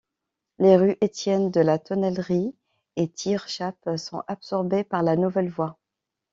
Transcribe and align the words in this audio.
Les 0.57 0.77
rues 0.77 0.97
Étienne, 0.99 1.51
de 1.51 1.61
la 1.61 1.77
Tonnellerie 1.77 2.55
et 2.95 3.07
Tirechappe 3.07 3.87
sont 3.97 4.23
absorbées 4.25 4.83
par 4.83 5.03
la 5.03 5.15
nouvelle 5.15 5.51
voie. 5.51 5.77